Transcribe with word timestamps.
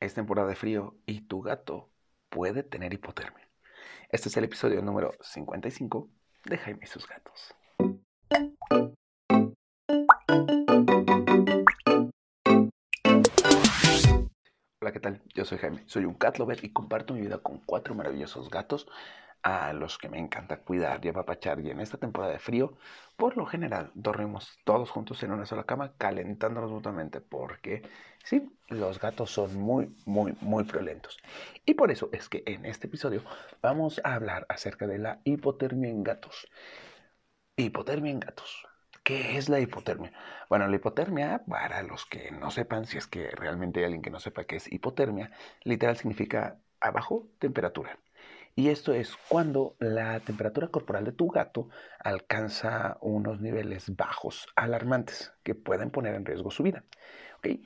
Es 0.00 0.14
temporada 0.14 0.48
de 0.48 0.56
frío 0.56 0.96
y 1.04 1.20
tu 1.20 1.42
gato 1.42 1.90
puede 2.30 2.62
tener 2.62 2.94
hipotermia. 2.94 3.46
Este 4.08 4.30
es 4.30 4.36
el 4.38 4.44
episodio 4.44 4.80
número 4.80 5.12
55 5.20 6.08
de 6.46 6.56
Jaime 6.56 6.80
y 6.84 6.86
sus 6.86 7.06
gatos. 7.06 7.54
Hola, 14.80 14.92
¿qué 14.92 15.00
tal? 15.00 15.22
Yo 15.34 15.44
soy 15.44 15.58
Jaime, 15.58 15.82
soy 15.84 16.06
un 16.06 16.14
cat 16.14 16.38
lover 16.38 16.64
y 16.64 16.72
comparto 16.72 17.12
mi 17.12 17.20
vida 17.20 17.36
con 17.36 17.58
cuatro 17.66 17.94
maravillosos 17.94 18.48
gatos 18.48 18.88
a 19.42 19.72
los 19.72 19.98
que 19.98 20.08
me 20.08 20.18
encanta 20.18 20.58
cuidar 20.62 21.04
y 21.04 21.08
apapachar. 21.08 21.60
Y 21.60 21.70
en 21.70 21.80
esta 21.80 21.98
temporada 21.98 22.32
de 22.32 22.38
frío, 22.38 22.76
por 23.16 23.36
lo 23.36 23.46
general, 23.46 23.90
dormimos 23.94 24.58
todos 24.64 24.90
juntos 24.90 25.22
en 25.22 25.32
una 25.32 25.46
sola 25.46 25.64
cama, 25.64 25.94
calentándonos 25.98 26.70
mutuamente, 26.70 27.20
porque 27.20 27.82
sí, 28.24 28.50
los 28.68 28.98
gatos 29.00 29.30
son 29.30 29.56
muy, 29.56 29.94
muy, 30.06 30.36
muy 30.40 30.64
violentos. 30.64 31.18
Y 31.64 31.74
por 31.74 31.90
eso 31.90 32.08
es 32.12 32.28
que 32.28 32.42
en 32.46 32.66
este 32.66 32.86
episodio 32.86 33.22
vamos 33.62 34.00
a 34.04 34.14
hablar 34.14 34.46
acerca 34.48 34.86
de 34.86 34.98
la 34.98 35.20
hipotermia 35.24 35.90
en 35.90 36.02
gatos. 36.04 36.48
Hipotermia 37.56 38.10
en 38.12 38.20
gatos. 38.20 38.66
¿Qué 39.02 39.36
es 39.36 39.48
la 39.48 39.60
hipotermia? 39.60 40.12
Bueno, 40.48 40.66
la 40.68 40.76
hipotermia, 40.76 41.44
para 41.46 41.82
los 41.82 42.06
que 42.06 42.30
no 42.32 42.50
sepan, 42.50 42.86
si 42.86 42.98
es 42.98 43.06
que 43.06 43.30
realmente 43.30 43.80
hay 43.80 43.86
alguien 43.86 44.02
que 44.02 44.10
no 44.10 44.20
sepa 44.20 44.44
qué 44.44 44.56
es 44.56 44.70
hipotermia, 44.72 45.30
literal 45.64 45.96
significa 45.96 46.58
abajo 46.80 47.28
temperatura. 47.38 47.98
Y 48.54 48.68
esto 48.68 48.92
es 48.92 49.16
cuando 49.28 49.76
la 49.78 50.20
temperatura 50.20 50.68
corporal 50.68 51.04
de 51.04 51.12
tu 51.12 51.28
gato 51.28 51.68
alcanza 51.98 52.98
unos 53.00 53.40
niveles 53.40 53.94
bajos, 53.96 54.48
alarmantes, 54.56 55.32
que 55.42 55.54
pueden 55.54 55.90
poner 55.90 56.14
en 56.14 56.26
riesgo 56.26 56.50
su 56.50 56.62
vida. 56.62 56.84
¿Okay? 57.38 57.62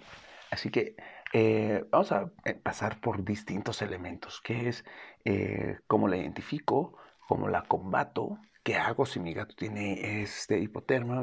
Así 0.51 0.71
que 0.71 0.95
eh, 1.33 1.85
vamos 1.91 2.13
a 2.13 2.31
eh, 2.45 2.55
pasar 2.55 3.01
por 3.01 3.25
distintos 3.25 3.83
elementos, 3.83 4.41
que 4.41 4.69
es 4.69 4.85
eh, 5.25 5.79
cómo 5.89 6.07
la 6.07 6.17
identifico, 6.17 6.97
cómo 7.27 7.49
la 7.49 7.63
combato, 7.63 8.39
qué 8.63 8.77
hago 8.77 9.05
si 9.05 9.19
mi 9.19 9.35
gato 9.35 9.57
tiene 9.57 10.23
este 10.23 10.61
hipotermia 10.61 11.21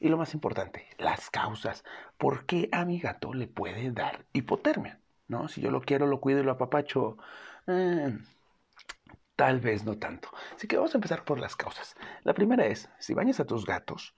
y 0.00 0.08
lo 0.08 0.18
más 0.18 0.34
importante, 0.34 0.86
las 0.98 1.30
causas. 1.30 1.82
¿Por 2.18 2.44
qué 2.44 2.68
a 2.72 2.84
mi 2.84 2.98
gato 2.98 3.32
le 3.32 3.46
puede 3.46 3.90
dar 3.90 4.26
hipotermia? 4.34 5.00
¿No? 5.28 5.48
Si 5.48 5.62
yo 5.62 5.70
lo 5.70 5.80
quiero, 5.80 6.06
lo 6.06 6.20
cuido 6.20 6.40
y 6.40 6.44
lo 6.44 6.52
apapacho, 6.52 7.16
Tal 9.38 9.60
vez 9.60 9.84
no 9.84 9.96
tanto. 9.96 10.30
Así 10.56 10.66
que 10.66 10.74
vamos 10.76 10.92
a 10.94 10.98
empezar 10.98 11.24
por 11.24 11.38
las 11.38 11.54
causas. 11.54 11.94
La 12.24 12.34
primera 12.34 12.66
es, 12.66 12.88
si 12.98 13.14
bañas 13.14 13.38
a 13.38 13.46
tus 13.46 13.64
gatos, 13.64 14.16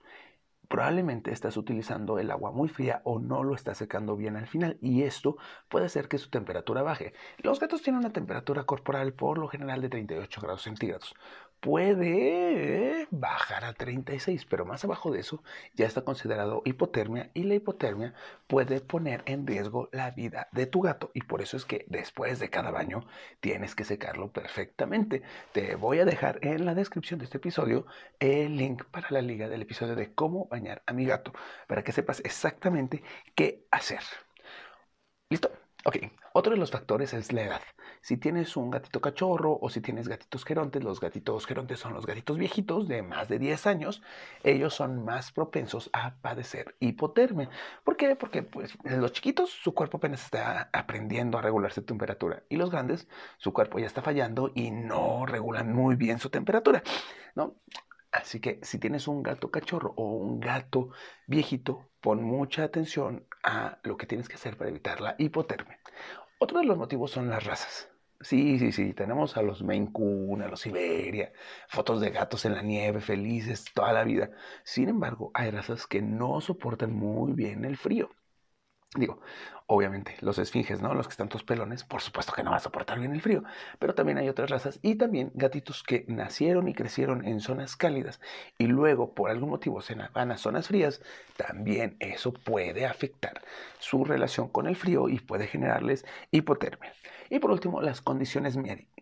probablemente 0.71 1.31
estás 1.31 1.57
utilizando 1.57 2.17
el 2.17 2.31
agua 2.31 2.51
muy 2.51 2.69
fría 2.69 3.01
o 3.03 3.19
no 3.19 3.43
lo 3.43 3.53
estás 3.53 3.77
secando 3.77 4.15
bien 4.15 4.37
al 4.37 4.47
final 4.47 4.77
y 4.81 5.03
esto 5.03 5.35
puede 5.67 5.85
hacer 5.85 6.07
que 6.07 6.17
su 6.17 6.29
temperatura 6.29 6.81
baje. 6.81 7.13
Los 7.39 7.59
gatos 7.59 7.81
tienen 7.81 7.99
una 7.99 8.13
temperatura 8.13 8.63
corporal 8.63 9.13
por 9.13 9.37
lo 9.37 9.49
general 9.49 9.81
de 9.81 9.89
38 9.89 10.41
grados 10.41 10.63
centígrados 10.63 11.13
puede 11.61 13.07
bajar 13.11 13.63
a 13.63 13.73
36, 13.73 14.45
pero 14.45 14.65
más 14.65 14.83
abajo 14.83 15.11
de 15.11 15.19
eso 15.19 15.43
ya 15.75 15.85
está 15.85 16.01
considerado 16.01 16.63
hipotermia 16.65 17.29
y 17.35 17.43
la 17.43 17.53
hipotermia 17.53 18.15
puede 18.47 18.81
poner 18.81 19.21
en 19.27 19.45
riesgo 19.45 19.87
la 19.91 20.09
vida 20.09 20.49
de 20.51 20.65
tu 20.65 20.81
gato 20.81 21.11
y 21.13 21.21
por 21.21 21.41
eso 21.41 21.55
es 21.57 21.65
que 21.65 21.85
después 21.87 22.39
de 22.39 22.49
cada 22.49 22.71
baño 22.71 23.05
tienes 23.41 23.75
que 23.75 23.83
secarlo 23.83 24.31
perfectamente. 24.31 25.21
Te 25.51 25.75
voy 25.75 25.99
a 25.99 26.05
dejar 26.05 26.39
en 26.41 26.65
la 26.65 26.73
descripción 26.73 27.19
de 27.19 27.25
este 27.25 27.37
episodio 27.37 27.85
el 28.19 28.57
link 28.57 28.83
para 28.85 29.11
la 29.11 29.21
liga 29.21 29.47
del 29.47 29.61
episodio 29.61 29.95
de 29.95 30.13
cómo 30.13 30.47
bañar 30.47 30.60
a 30.69 30.93
mi 30.93 31.05
gato 31.05 31.33
para 31.67 31.83
que 31.83 31.91
sepas 31.91 32.21
exactamente 32.21 33.03
qué 33.35 33.65
hacer. 33.71 34.01
¿Listo? 35.29 35.49
Ok, 35.83 35.97
otro 36.33 36.53
de 36.53 36.59
los 36.59 36.69
factores 36.69 37.11
es 37.13 37.33
la 37.33 37.41
edad. 37.41 37.61
Si 38.01 38.15
tienes 38.15 38.55
un 38.55 38.69
gatito 38.69 39.01
cachorro 39.01 39.57
o 39.59 39.69
si 39.69 39.81
tienes 39.81 40.07
gatitos 40.07 40.45
gerontes, 40.45 40.83
los 40.83 40.99
gatitos 40.99 41.47
gerontes 41.47 41.79
son 41.79 41.93
los 41.93 42.05
gatitos 42.05 42.37
viejitos 42.37 42.87
de 42.87 43.01
más 43.01 43.29
de 43.29 43.39
10 43.39 43.65
años, 43.65 44.03
ellos 44.43 44.75
son 44.75 45.03
más 45.03 45.31
propensos 45.31 45.89
a 45.93 46.17
padecer 46.21 46.75
hipotermia. 46.79 47.49
¿Por 47.83 47.97
qué? 47.97 48.15
Porque 48.15 48.43
pues, 48.43 48.77
los 48.83 49.11
chiquitos 49.11 49.49
su 49.49 49.73
cuerpo 49.73 49.97
apenas 49.97 50.23
está 50.23 50.69
aprendiendo 50.71 51.39
a 51.39 51.41
regular 51.41 51.73
su 51.73 51.81
temperatura 51.81 52.43
y 52.47 52.57
los 52.57 52.69
grandes 52.69 53.07
su 53.37 53.51
cuerpo 53.51 53.79
ya 53.79 53.87
está 53.87 54.03
fallando 54.03 54.51
y 54.53 54.69
no 54.69 55.25
regulan 55.25 55.73
muy 55.73 55.95
bien 55.95 56.19
su 56.19 56.29
temperatura. 56.29 56.83
¿no? 57.35 57.55
Así 58.11 58.39
que 58.41 58.59
si 58.63 58.79
tienes 58.79 59.07
un 59.07 59.23
gato 59.23 59.51
cachorro 59.51 59.93
o 59.95 60.03
un 60.17 60.39
gato 60.39 60.89
viejito, 61.27 61.89
pon 62.01 62.23
mucha 62.23 62.63
atención 62.63 63.27
a 63.43 63.79
lo 63.83 63.97
que 63.97 64.05
tienes 64.05 64.27
que 64.27 64.35
hacer 64.35 64.57
para 64.57 64.69
evitar 64.69 65.01
la 65.01 65.15
hipotermia. 65.17 65.79
Otro 66.39 66.59
de 66.59 66.65
los 66.65 66.77
motivos 66.77 67.11
son 67.11 67.29
las 67.29 67.43
razas. 67.45 67.89
Sí, 68.19 68.59
sí, 68.59 68.71
sí, 68.71 68.93
tenemos 68.93 69.35
a 69.37 69.41
los 69.41 69.63
Maine 69.63 69.91
Coon, 69.91 70.41
a 70.43 70.47
los 70.47 70.61
Siberia, 70.61 71.33
fotos 71.67 72.01
de 72.01 72.11
gatos 72.11 72.45
en 72.45 72.53
la 72.53 72.61
nieve, 72.61 73.01
felices 73.01 73.65
toda 73.73 73.93
la 73.93 74.03
vida. 74.03 74.29
Sin 74.63 74.89
embargo, 74.89 75.31
hay 75.33 75.49
razas 75.49 75.87
que 75.87 76.01
no 76.01 76.39
soportan 76.41 76.93
muy 76.93 77.33
bien 77.33 77.65
el 77.65 77.77
frío. 77.77 78.09
Digo, 78.93 79.21
obviamente, 79.67 80.17
los 80.19 80.37
esfinges, 80.37 80.81
¿no? 80.81 80.93
Los 80.93 81.07
que 81.07 81.11
están 81.11 81.29
todos 81.29 81.45
pelones, 81.45 81.85
por 81.85 82.01
supuesto 82.01 82.33
que 82.33 82.43
no 82.43 82.49
van 82.49 82.57
a 82.57 82.61
soportar 82.61 82.99
bien 82.99 83.13
el 83.13 83.21
frío, 83.21 83.41
pero 83.79 83.95
también 83.95 84.17
hay 84.17 84.27
otras 84.27 84.49
razas 84.49 84.79
y 84.81 84.95
también 84.95 85.31
gatitos 85.33 85.81
que 85.81 86.03
nacieron 86.09 86.67
y 86.67 86.73
crecieron 86.73 87.25
en 87.25 87.39
zonas 87.39 87.77
cálidas 87.77 88.19
y 88.57 88.67
luego 88.67 89.13
por 89.13 89.31
algún 89.31 89.49
motivo 89.49 89.79
se 89.81 89.95
van 89.95 90.31
a 90.31 90.37
zonas 90.37 90.67
frías, 90.67 91.01
también 91.37 91.95
eso 92.01 92.33
puede 92.33 92.85
afectar 92.85 93.41
su 93.79 94.03
relación 94.03 94.49
con 94.49 94.67
el 94.67 94.75
frío 94.75 95.07
y 95.07 95.21
puede 95.21 95.47
generarles 95.47 96.05
hipotermia. 96.31 96.93
Y 97.29 97.39
por 97.39 97.51
último, 97.51 97.81
las 97.81 98.01
condiciones 98.01 98.57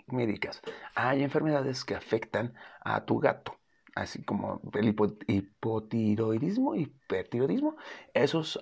médicas. 0.06 0.62
Hay 0.94 1.24
enfermedades 1.24 1.84
que 1.84 1.96
afectan 1.96 2.54
a 2.82 3.06
tu 3.06 3.18
gato 3.20 3.59
así 3.96 4.24
como 4.24 4.62
el 4.74 4.96
hipotiroidismo 5.28 6.76
hipertiroidismo, 6.76 7.76
esos, 8.14 8.60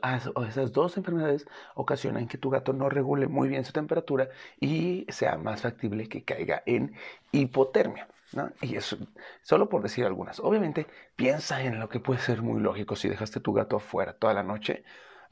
esas 0.48 0.72
dos 0.72 0.98
enfermedades 0.98 1.46
ocasionan 1.76 2.28
que 2.28 2.38
tu 2.38 2.50
gato 2.50 2.74
no 2.74 2.90
regule 2.90 3.28
muy 3.28 3.50
bien 3.50 3.66
su 3.66 3.74
temperatura 3.74 4.30
y 4.60 5.06
sea 5.10 5.38
más 5.38 5.62
factible 5.62 6.08
que 6.10 6.24
caiga 6.24 6.64
en 6.66 6.94
hipotermia. 7.32 8.08
¿no? 8.34 8.52
Y 8.62 8.76
eso, 8.76 8.98
solo 9.42 9.70
por 9.70 9.82
decir 9.82 10.06
algunas. 10.06 10.40
Obviamente, 10.40 10.88
piensa 11.16 11.62
en 11.62 11.80
lo 11.80 11.90
que 11.90 12.00
puede 12.00 12.20
ser 12.20 12.42
muy 12.42 12.62
lógico. 12.62 12.96
Si 12.96 13.08
dejaste 13.08 13.40
tu 13.40 13.54
gato 13.54 13.78
afuera 13.78 14.14
toda 14.14 14.34
la 14.34 14.44
noche, 14.44 14.84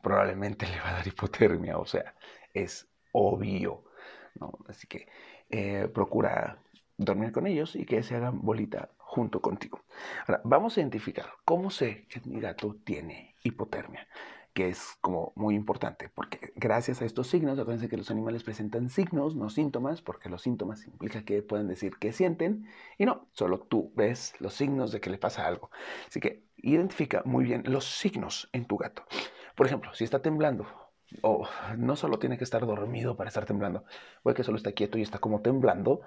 probablemente 0.01 0.67
le 0.71 0.79
va 0.79 0.89
a 0.89 0.93
dar 0.93 1.07
hipotermia. 1.07 1.77
O 1.77 1.85
sea, 1.85 2.15
es 2.53 2.87
obvio. 3.11 3.83
¿no? 4.39 4.51
Así 4.67 4.87
que 4.87 5.07
eh, 5.49 5.89
procura 5.93 6.59
dormir 6.97 7.31
con 7.31 7.47
ellos 7.47 7.75
y 7.75 7.85
que 7.85 8.03
se 8.03 8.15
hagan 8.15 8.41
bolita 8.41 8.89
junto 9.15 9.39
contigo. 9.39 9.79
Ahora, 10.27 10.41
vamos 10.43 10.75
a 10.75 10.81
identificar 10.81 11.27
cómo 11.45 11.69
sé 11.69 12.05
que 12.09 12.19
mi 12.25 12.41
gato 12.41 12.75
tiene 12.83 13.33
hipotermia, 13.43 14.05
que 14.53 14.67
es 14.67 14.97
como 14.99 15.31
muy 15.35 15.55
importante, 15.55 16.09
porque 16.09 16.51
gracias 16.55 17.01
a 17.01 17.05
estos 17.05 17.27
signos, 17.27 17.57
acuérdense 17.57 17.87
que 17.87 17.95
los 17.95 18.11
animales 18.11 18.43
presentan 18.43 18.89
signos, 18.89 19.37
no 19.37 19.49
síntomas, 19.49 20.01
porque 20.01 20.27
los 20.27 20.41
síntomas 20.41 20.85
implica 20.85 21.23
que 21.23 21.41
pueden 21.41 21.69
decir 21.69 21.93
que 21.97 22.11
sienten, 22.11 22.67
y 22.97 23.05
no, 23.05 23.29
solo 23.31 23.59
tú 23.59 23.93
ves 23.95 24.33
los 24.39 24.53
signos 24.53 24.91
de 24.91 24.99
que 24.99 25.09
le 25.09 25.17
pasa 25.17 25.47
algo. 25.47 25.71
Así 26.09 26.19
que 26.19 26.43
identifica 26.57 27.21
muy 27.23 27.45
bien 27.45 27.63
los 27.65 27.85
signos 27.85 28.49
en 28.51 28.65
tu 28.65 28.75
gato. 28.75 29.03
Por 29.55 29.65
ejemplo, 29.65 29.93
si 29.93 30.03
está 30.03 30.21
temblando, 30.21 30.67
o 31.21 31.47
no 31.77 31.95
solo 31.95 32.19
tiene 32.19 32.37
que 32.37 32.43
estar 32.43 32.65
dormido 32.65 33.15
para 33.15 33.29
estar 33.29 33.45
temblando, 33.45 33.85
puede 34.23 34.35
que 34.35 34.43
solo 34.43 34.57
está 34.57 34.73
quieto 34.73 34.97
y 34.97 35.03
está 35.03 35.19
como 35.19 35.39
temblando, 35.41 36.01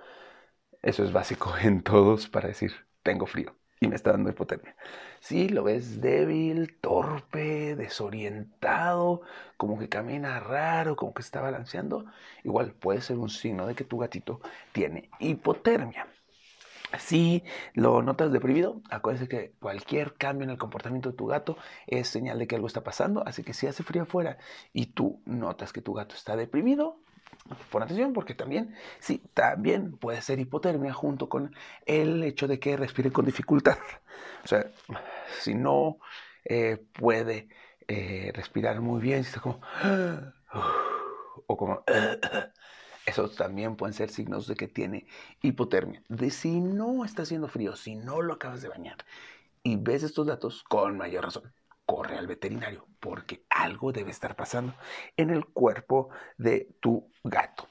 eso 0.82 1.02
es 1.04 1.12
básico 1.12 1.54
en 1.62 1.82
todos 1.82 2.28
para 2.28 2.48
decir, 2.48 2.87
tengo 3.08 3.24
frío 3.24 3.56
y 3.80 3.88
me 3.88 3.96
está 3.96 4.12
dando 4.12 4.28
hipotermia. 4.28 4.76
Si 5.20 5.48
lo 5.48 5.64
ves 5.64 6.02
débil, 6.02 6.78
torpe, 6.78 7.74
desorientado, 7.74 9.22
como 9.56 9.78
que 9.78 9.88
camina 9.88 10.40
raro, 10.40 10.94
como 10.94 11.14
que 11.14 11.22
está 11.22 11.40
balanceando, 11.40 12.04
igual 12.44 12.72
puede 12.72 13.00
ser 13.00 13.16
un 13.16 13.30
signo 13.30 13.66
de 13.66 13.74
que 13.74 13.84
tu 13.84 13.96
gatito 13.96 14.42
tiene 14.72 15.08
hipotermia. 15.20 16.06
Si 16.98 17.44
lo 17.72 18.02
notas 18.02 18.30
deprimido, 18.30 18.82
acuérdese 18.90 19.26
que 19.26 19.52
cualquier 19.58 20.14
cambio 20.14 20.44
en 20.44 20.50
el 20.50 20.58
comportamiento 20.58 21.10
de 21.10 21.16
tu 21.16 21.26
gato 21.26 21.56
es 21.86 22.08
señal 22.08 22.38
de 22.38 22.46
que 22.46 22.56
algo 22.56 22.66
está 22.66 22.82
pasando. 22.82 23.26
Así 23.26 23.42
que 23.42 23.54
si 23.54 23.66
hace 23.66 23.82
frío 23.82 24.02
afuera 24.02 24.36
y 24.74 24.86
tú 24.86 25.22
notas 25.24 25.72
que 25.72 25.80
tu 25.80 25.94
gato 25.94 26.14
está 26.14 26.36
deprimido, 26.36 27.00
Pon 27.70 27.82
atención 27.82 28.12
porque 28.12 28.34
también, 28.34 28.74
sí, 28.98 29.22
también 29.34 29.96
puede 29.96 30.20
ser 30.20 30.38
hipotermia 30.38 30.92
junto 30.92 31.28
con 31.28 31.54
el 31.86 32.22
hecho 32.22 32.46
de 32.46 32.58
que 32.58 32.76
respire 32.76 33.10
con 33.10 33.24
dificultad. 33.24 33.78
O 34.44 34.48
sea, 34.48 34.70
si 35.40 35.54
no 35.54 35.98
eh, 36.44 36.84
puede 36.92 37.48
eh, 37.86 38.32
respirar 38.34 38.80
muy 38.80 39.00
bien, 39.00 39.24
si 39.24 39.28
está 39.28 39.40
como... 39.40 39.60
o 41.46 41.56
como... 41.56 41.84
Esos 43.06 43.36
también 43.36 43.76
pueden 43.76 43.94
ser 43.94 44.10
signos 44.10 44.46
de 44.46 44.54
que 44.54 44.68
tiene 44.68 45.06
hipotermia. 45.40 46.02
De 46.08 46.28
si 46.28 46.60
no 46.60 47.06
está 47.06 47.22
haciendo 47.22 47.48
frío, 47.48 47.74
si 47.74 47.94
no 47.94 48.20
lo 48.20 48.34
acabas 48.34 48.60
de 48.60 48.68
bañar 48.68 48.98
y 49.62 49.76
ves 49.76 50.02
estos 50.02 50.26
datos, 50.26 50.62
con 50.64 50.96
mayor 50.96 51.24
razón, 51.24 51.52
corre 51.88 52.18
al 52.18 52.26
veterinario 52.26 52.86
porque 53.00 53.44
algo 53.48 53.92
debe 53.92 54.10
estar 54.10 54.36
pasando 54.36 54.74
en 55.16 55.30
el 55.30 55.46
cuerpo 55.46 56.10
de 56.36 56.76
tu 56.80 57.10
gato. 57.24 57.66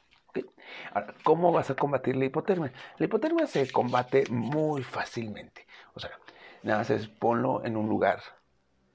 Ahora, 0.92 1.14
¿cómo 1.24 1.52
vas 1.52 1.70
a 1.70 1.76
combatir 1.76 2.16
la 2.16 2.26
hipotermia? 2.26 2.74
La 2.98 3.06
hipotermia 3.06 3.46
se 3.46 3.72
combate 3.72 4.24
muy 4.32 4.82
fácilmente. 4.82 5.68
O 5.94 6.00
sea, 6.00 6.10
nada 6.64 6.80
más 6.80 6.90
es 6.90 7.08
ponlo 7.08 7.64
en 7.64 7.78
un 7.78 7.88
lugar 7.88 8.20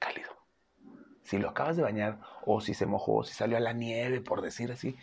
cálido. 0.01 0.31
Si 1.23 1.39
lo 1.39 1.51
acabas 1.51 1.77
de 1.77 1.85
bañar 1.85 2.19
o 2.45 2.61
si 2.61 2.75
se 2.75 2.87
mojó, 2.87 3.23
si 3.23 3.33
salió 3.33 3.57
a 3.57 3.61
la 3.61 3.73
nieve, 3.73 4.21
por 4.21 4.43
decir 4.43 4.73
así, 4.73 4.97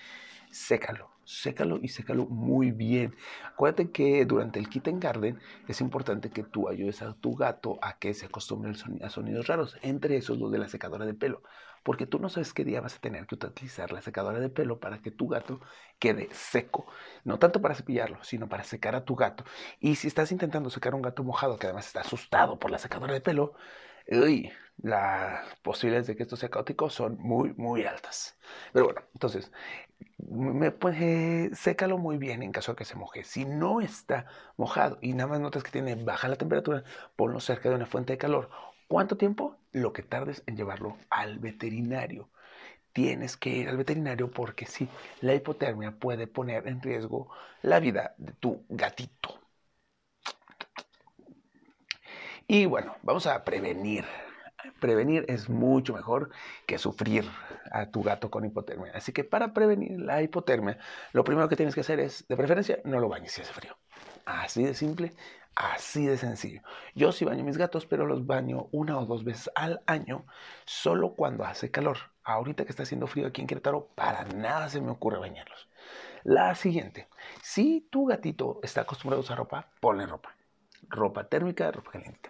sécalo, 0.51 1.09
sécalo 1.29 1.79
y 1.81 1.89
sécalo 1.89 2.25
muy 2.25 2.71
bien. 2.71 3.15
Acuérdate 3.45 3.91
que 3.91 4.25
durante 4.25 4.59
el 4.59 4.67
kitten 4.69 4.99
garden 4.99 5.39
es 5.67 5.81
importante 5.81 6.31
que 6.31 6.43
tú 6.43 6.69
ayudes 6.69 7.01
a 7.01 7.13
tu 7.13 7.35
gato 7.35 7.77
a 7.81 7.99
que 7.99 8.13
se 8.13 8.25
acostumbre 8.25 8.73
a 9.01 9.09
sonidos 9.09 9.47
raros, 9.47 9.77
entre 9.81 10.17
esos 10.17 10.39
los 10.39 10.51
de 10.51 10.57
la 10.57 10.67
secadora 10.67 11.05
de 11.05 11.13
pelo 11.13 11.43
porque 11.83 12.05
tú 12.05 12.19
no 12.19 12.29
sabes 12.29 12.53
qué 12.53 12.63
día 12.63 12.81
vas 12.81 12.95
a 12.95 12.99
tener 12.99 13.25
que 13.25 13.35
utilizar 13.35 13.91
la 13.91 14.01
secadora 14.01 14.39
de 14.39 14.49
pelo 14.49 14.79
para 14.79 15.01
que 15.01 15.11
tu 15.11 15.27
gato 15.27 15.61
quede 15.97 16.29
seco. 16.31 16.85
No 17.23 17.39
tanto 17.39 17.61
para 17.61 17.75
cepillarlo, 17.75 18.23
sino 18.23 18.49
para 18.49 18.63
secar 18.63 18.95
a 18.95 19.05
tu 19.05 19.15
gato. 19.15 19.43
Y 19.79 19.95
si 19.95 20.07
estás 20.07 20.31
intentando 20.31 20.69
secar 20.69 20.93
a 20.93 20.95
un 20.97 21.01
gato 21.01 21.23
mojado 21.23 21.57
que 21.57 21.67
además 21.67 21.87
está 21.87 22.01
asustado 22.01 22.59
por 22.59 22.71
la 22.71 22.79
secadora 22.79 23.13
de 23.13 23.21
pelo, 23.21 23.53
uy, 24.07 24.51
las 24.81 25.55
posibilidades 25.61 26.07
de 26.07 26.15
que 26.15 26.23
esto 26.23 26.35
sea 26.35 26.49
caótico 26.49 26.89
son 26.89 27.17
muy, 27.19 27.53
muy 27.55 27.85
altas. 27.85 28.37
Pero 28.73 28.85
bueno, 28.85 29.01
entonces, 29.13 29.51
me, 30.17 30.71
pues, 30.71 31.57
sécalo 31.59 31.97
muy 31.97 32.17
bien 32.17 32.43
en 32.43 32.51
caso 32.51 32.73
de 32.73 32.77
que 32.77 32.85
se 32.85 32.95
moje. 32.95 33.23
Si 33.23 33.45
no 33.45 33.81
está 33.81 34.25
mojado 34.57 34.97
y 35.01 35.13
nada 35.13 35.29
más 35.29 35.39
notas 35.41 35.63
que 35.63 35.71
tiene 35.71 35.95
baja 35.95 36.27
la 36.27 36.35
temperatura, 36.37 36.83
ponlo 37.15 37.39
cerca 37.39 37.69
de 37.69 37.75
una 37.75 37.85
fuente 37.85 38.13
de 38.13 38.17
calor 38.17 38.49
¿Cuánto 38.89 39.17
tiempo? 39.17 39.55
Lo 39.71 39.93
que 39.93 40.01
tardes 40.01 40.41
en 40.47 40.57
llevarlo 40.57 40.97
al 41.11 41.37
veterinario. 41.37 42.31
Tienes 42.91 43.37
que 43.37 43.49
ir 43.51 43.69
al 43.69 43.77
veterinario 43.77 44.31
porque 44.31 44.65
sí, 44.65 44.89
la 45.21 45.35
hipotermia 45.35 45.91
puede 45.91 46.25
poner 46.25 46.67
en 46.67 46.81
riesgo 46.81 47.29
la 47.61 47.79
vida 47.79 48.15
de 48.17 48.33
tu 48.33 48.65
gatito. 48.67 49.39
Y 52.47 52.65
bueno, 52.65 52.95
vamos 53.03 53.27
a 53.27 53.43
prevenir. 53.43 54.05
Prevenir 54.79 55.25
es 55.27 55.49
mucho 55.49 55.93
mejor 55.93 56.29
que 56.65 56.77
sufrir 56.77 57.25
a 57.71 57.87
tu 57.87 58.03
gato 58.03 58.29
con 58.29 58.45
hipotermia. 58.45 58.91
Así 58.93 59.11
que 59.11 59.23
para 59.23 59.53
prevenir 59.53 59.99
la 59.99 60.21
hipotermia, 60.21 60.77
lo 61.13 61.23
primero 61.23 61.47
que 61.49 61.55
tienes 61.55 61.75
que 61.75 61.81
hacer 61.81 61.99
es, 61.99 62.27
de 62.27 62.35
preferencia, 62.35 62.79
no 62.83 62.99
lo 62.99 63.09
bañes 63.09 63.31
si 63.31 63.41
hace 63.41 63.53
frío. 63.53 63.77
Así 64.25 64.63
de 64.63 64.73
simple, 64.73 65.13
así 65.55 66.05
de 66.05 66.17
sencillo. 66.17 66.61
Yo 66.93 67.11
sí 67.11 67.25
baño 67.25 67.43
mis 67.43 67.57
gatos, 67.57 67.85
pero 67.85 68.05
los 68.05 68.25
baño 68.25 68.67
una 68.71 68.97
o 68.99 69.05
dos 69.05 69.23
veces 69.23 69.49
al 69.55 69.81
año, 69.87 70.25
solo 70.65 71.15
cuando 71.15 71.45
hace 71.45 71.71
calor. 71.71 71.97
Ahorita 72.23 72.63
que 72.63 72.69
está 72.69 72.83
haciendo 72.83 73.07
frío 73.07 73.27
aquí 73.27 73.41
en 73.41 73.47
Querétaro, 73.47 73.87
para 73.95 74.23
nada 74.25 74.69
se 74.69 74.81
me 74.81 74.91
ocurre 74.91 75.17
bañarlos. 75.17 75.67
La 76.23 76.53
siguiente, 76.53 77.07
si 77.41 77.87
tu 77.89 78.05
gatito 78.05 78.59
está 78.61 78.81
acostumbrado 78.81 79.21
a 79.21 79.23
usar 79.23 79.37
ropa, 79.37 79.71
ponle 79.79 80.05
ropa. 80.05 80.35
Ropa 80.89 81.23
térmica, 81.23 81.71
ropa 81.71 81.91
caliente. 81.91 82.29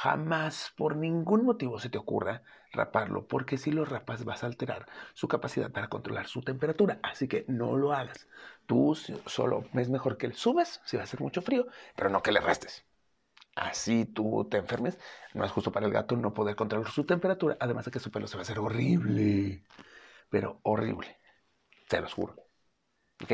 Jamás, 0.00 0.72
por 0.76 0.94
ningún 0.94 1.44
motivo, 1.44 1.80
se 1.80 1.90
te 1.90 1.98
ocurra 1.98 2.44
raparlo, 2.70 3.26
porque 3.26 3.58
si 3.58 3.72
lo 3.72 3.84
rapas 3.84 4.24
vas 4.24 4.44
a 4.44 4.46
alterar 4.46 4.86
su 5.12 5.26
capacidad 5.26 5.72
para 5.72 5.88
controlar 5.88 6.28
su 6.28 6.40
temperatura. 6.40 7.00
Así 7.02 7.26
que 7.26 7.44
no 7.48 7.76
lo 7.76 7.92
hagas. 7.92 8.28
Tú 8.66 8.94
solo 9.26 9.64
es 9.74 9.88
mejor 9.88 10.16
que 10.16 10.28
le 10.28 10.34
subas 10.34 10.80
si 10.84 10.96
va 10.96 11.02
a 11.02 11.04
hacer 11.04 11.20
mucho 11.20 11.42
frío, 11.42 11.66
pero 11.96 12.10
no 12.10 12.22
que 12.22 12.30
le 12.30 12.38
restes. 12.38 12.84
Así 13.56 14.04
tú 14.04 14.46
te 14.48 14.58
enfermes. 14.58 15.00
No 15.34 15.44
es 15.44 15.50
justo 15.50 15.72
para 15.72 15.86
el 15.86 15.92
gato 15.92 16.14
no 16.14 16.32
poder 16.32 16.54
controlar 16.54 16.92
su 16.92 17.02
temperatura, 17.02 17.56
además 17.58 17.86
de 17.86 17.90
que 17.90 17.98
su 17.98 18.12
pelo 18.12 18.28
se 18.28 18.36
va 18.36 18.42
a 18.42 18.44
hacer 18.44 18.60
horrible. 18.60 19.64
Pero 20.30 20.60
horrible. 20.62 21.18
Te 21.88 22.00
lo 22.00 22.08
juro. 22.08 22.36
¿Ok? 23.24 23.32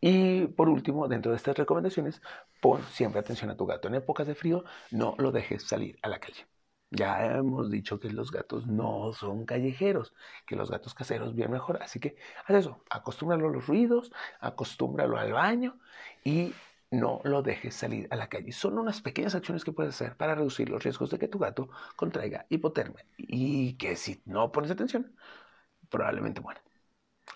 Y 0.00 0.46
por 0.48 0.68
último, 0.68 1.08
dentro 1.08 1.32
de 1.32 1.36
estas 1.36 1.56
recomendaciones, 1.56 2.22
pon 2.60 2.82
siempre 2.84 3.20
atención 3.20 3.50
a 3.50 3.56
tu 3.56 3.66
gato. 3.66 3.88
En 3.88 3.94
épocas 3.94 4.26
de 4.26 4.34
frío, 4.34 4.64
no 4.90 5.14
lo 5.18 5.32
dejes 5.32 5.64
salir 5.64 5.98
a 6.02 6.08
la 6.08 6.20
calle. 6.20 6.46
Ya 6.90 7.34
hemos 7.36 7.70
dicho 7.70 8.00
que 8.00 8.10
los 8.10 8.30
gatos 8.32 8.66
no 8.66 9.12
son 9.12 9.44
callejeros, 9.44 10.14
que 10.46 10.56
los 10.56 10.70
gatos 10.70 10.94
caseros 10.94 11.34
viven 11.34 11.50
mejor. 11.52 11.82
Así 11.82 12.00
que 12.00 12.16
haz 12.46 12.56
eso, 12.56 12.82
acostúmbralo 12.90 13.48
a 13.48 13.52
los 13.52 13.66
ruidos, 13.66 14.10
acostúmbralo 14.40 15.18
al 15.18 15.32
baño 15.32 15.78
y 16.24 16.54
no 16.90 17.20
lo 17.24 17.42
dejes 17.42 17.74
salir 17.74 18.08
a 18.10 18.16
la 18.16 18.28
calle. 18.28 18.52
Son 18.52 18.78
unas 18.78 19.02
pequeñas 19.02 19.34
acciones 19.34 19.64
que 19.64 19.72
puedes 19.72 19.94
hacer 19.94 20.16
para 20.16 20.34
reducir 20.34 20.68
los 20.70 20.82
riesgos 20.82 21.10
de 21.10 21.18
que 21.18 21.28
tu 21.28 21.38
gato 21.38 21.68
contraiga 21.96 22.46
hipotermia 22.48 23.04
y 23.18 23.74
que 23.74 23.96
si 23.96 24.22
no 24.24 24.50
pones 24.52 24.70
atención, 24.70 25.14
probablemente 25.90 26.40
muera. 26.40 26.62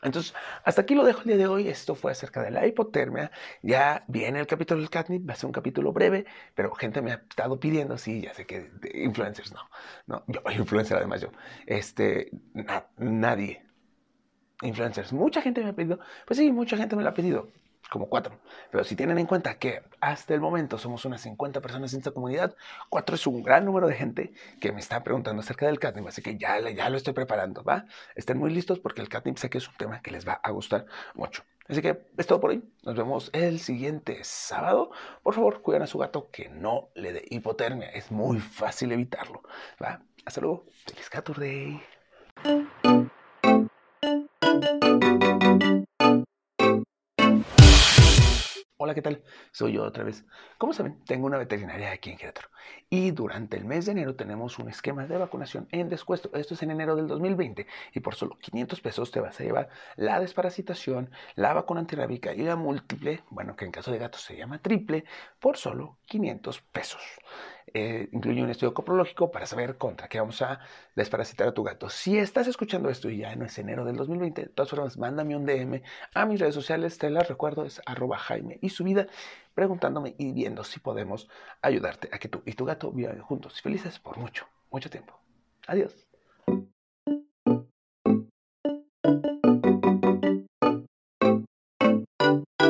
Entonces, 0.03 0.35
hasta 0.65 0.83
aquí 0.83 0.95
lo 0.95 1.05
dejo 1.05 1.21
el 1.21 1.27
día 1.29 1.37
de 1.37 1.47
hoy. 1.47 1.69
Esto 1.69 1.95
fue 1.95 2.13
acerca 2.13 2.43
de 2.43 2.51
la 2.51 2.67
hipotermia. 2.67 3.31
Ya 3.63 4.05
viene 4.09 4.41
el 4.41 4.47
capítulo 4.47 4.81
del 4.81 4.91
catnip, 4.91 5.29
va 5.29 5.35
a 5.35 5.37
ser 5.37 5.47
un 5.47 5.53
capítulo 5.53 5.93
breve, 5.93 6.27
pero 6.55 6.75
gente 6.75 7.01
me 7.03 7.13
ha 7.13 7.15
estado 7.15 7.59
pidiendo, 7.61 7.97
sí, 7.99 8.21
ya 8.23 8.35
sé 8.35 8.47
que 8.47 8.71
influencers 8.95 9.53
no, 9.53 9.61
no, 10.07 10.25
yo, 10.27 10.43
influencer 10.59 10.97
además 10.97 11.21
yo, 11.21 11.29
este, 11.67 12.31
nadie, 12.97 13.65
influencers, 14.63 15.13
mucha 15.13 15.43
gente 15.43 15.63
me 15.63 15.71
ha 15.71 15.75
pedido, 15.75 16.01
pues 16.27 16.39
sí, 16.39 16.51
mucha 16.53 16.77
gente 16.77 16.97
me 16.97 17.03
lo 17.03 17.11
ha 17.11 17.15
pedido, 17.15 17.53
como 17.93 18.09
cuatro. 18.09 18.41
Pero 18.71 18.85
si 18.85 18.97
tienen 18.97 19.19
en 19.19 19.27
cuenta 19.27 19.59
que 19.59 19.83
hasta 20.01 20.33
el 20.33 20.41
momento 20.41 20.79
somos 20.79 21.05
unas 21.05 21.21
50 21.21 21.61
personas 21.61 21.93
en 21.93 21.99
esta 21.99 22.11
comunidad, 22.11 22.57
cuatro 22.89 23.15
es 23.17 23.27
un 23.27 23.43
gran 23.43 23.67
número 23.67 23.87
de 23.87 23.95
gente 23.95 24.33
que 24.61 24.73
me 24.73 24.81
está 24.81 25.05
preguntando 25.05 25.43
acerca 25.43 25.67
del 25.67 25.79
catnip, 25.79 26.07
así 26.09 26.23
que 26.23 26.39
ya, 26.39 26.59
ya 26.71 26.89
lo 26.89 26.97
estoy 26.97 27.13
preparando, 27.13 27.63
¿va? 27.63 27.85
Estén 28.15 28.39
muy 28.39 28.51
listos 28.51 28.81
porque 28.81 29.03
el 29.03 29.11
catnip 29.11 29.37
sé 29.37 29.51
que 29.51 29.59
es 29.59 29.69
un 29.69 29.75
tema 29.77 30.01
que 30.01 30.11
les 30.11 30.27
va 30.27 30.41
a 30.43 30.51
gustar 30.53 30.87
mucho. 31.15 31.43
Así 31.69 31.83
que 31.83 32.07
es 32.17 32.27
todo 32.27 32.41
por 32.41 32.51
hoy. 32.51 32.65
Nos 32.83 32.97
vemos 32.97 33.31
el 33.35 33.61
siguiente 33.61 34.21
sábado. 34.25 34.91
Por 35.23 35.35
favor, 35.35 35.61
cuiden 35.63 35.83
a 35.83 35.87
su 35.87 35.99
gato 35.99 36.31
que 36.31 36.49
no 36.49 36.89
le 36.95 37.13
dé 37.13 37.25
hipotermia. 37.31 37.91
Es 37.91 38.11
muy 38.11 38.41
fácil 38.41 38.91
evitarlo. 38.93 39.43
¿va? 39.83 40.03
Hasta 40.25 40.41
luego. 40.41 40.65
Feliz 40.87 41.09
Day. 41.39 41.83
¿Qué 48.95 49.03
tal? 49.03 49.23
Soy 49.51 49.73
yo 49.73 49.85
otra 49.85 50.05
vez. 50.05 50.25
Como 50.59 50.73
saben, 50.73 51.03
tengo 51.05 51.27
una 51.27 51.39
veterinaria 51.39 51.93
aquí 51.93 52.11
en 52.11 52.17
Querétaro. 52.17 52.49
Y 52.91 53.11
durante 53.11 53.57
el 53.57 53.65
mes 53.65 53.87
de 53.87 53.93
enero 53.93 54.15
tenemos 54.17 54.59
un 54.59 54.69
esquema 54.69 55.07
de 55.07 55.19
vacunación 55.19 55.69
en 55.71 55.89
descuento. 55.89 56.31
Esto 56.35 56.55
es 56.55 56.63
en 56.63 56.71
enero 56.71 56.97
del 56.97 57.07
2020. 57.07 57.67
Y 57.95 58.01
por 58.01 58.15
solo 58.15 58.39
500 58.41 58.81
pesos 58.81 59.11
te 59.11 59.21
vas 59.21 59.39
a 59.41 59.45
llevar 59.45 59.69
la 59.97 60.21
desparasitación, 60.21 61.11
la 61.35 61.53
vacuna 61.55 61.81
antirrábica 61.81 62.35
y 62.35 62.43
la 62.43 62.57
múltiple, 62.57 63.25
bueno, 63.31 63.57
que 63.57 63.65
en 63.65 63.73
caso 63.73 63.91
de 63.91 63.99
gatos 63.99 64.23
se 64.23 64.37
llama 64.37 64.61
triple, 64.61 65.05
por 65.41 65.57
solo 65.57 65.99
500 66.07 66.61
pesos. 66.61 67.03
Eh, 67.75 68.09
incluye 68.13 68.43
un 68.43 68.51
estudio 68.51 68.75
coprológico 68.75 69.31
para 69.31 69.47
saber 69.47 69.79
contra 69.79 70.09
qué 70.09 70.21
vamos 70.21 70.43
a 70.43 70.61
desparasitar 70.95 71.49
a 71.49 71.55
tu 71.55 71.63
gato. 71.63 71.89
Si 71.89 72.19
estás 72.19 72.47
escuchando 72.47 72.91
esto 72.91 73.09
y 73.11 73.19
ya 73.19 73.35
no 73.37 73.47
es 73.47 73.59
enero 73.59 73.85
del 73.85 73.97
2020, 73.97 74.43
de 74.43 74.49
todas 74.49 74.71
formas, 74.71 74.99
mándame 74.99 75.37
un 75.37 75.47
DM 75.47 75.83
a 76.15 76.27
mis 76.27 76.41
redes 76.41 76.55
sociales. 76.55 76.99
Te 76.99 77.11
las 77.11 77.29
recuerdo, 77.29 77.65
es 77.65 77.81
arroba 77.87 78.19
Jaime 78.19 78.59
y 78.61 78.71
su 78.71 78.85
vida, 78.85 79.07
preguntándome 79.55 80.15
y 80.19 80.33
viendo 80.33 80.65
si 80.65 80.81
podemos 80.81 81.29
ayudarte 81.61 82.09
a 82.13 82.19
que 82.19 82.29
tú 82.29 82.43
y 82.47 82.53
tu 82.53 82.65
gato 82.65 82.91
vivan 82.93 83.21
juntos 83.21 83.59
y 83.59 83.63
felices 83.63 83.99
por 83.99 84.19
mucho, 84.19 84.47
mucho 84.71 84.91
tiempo. 84.91 85.19
Adiós. 85.67 86.12